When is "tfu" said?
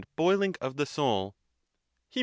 2.11-2.19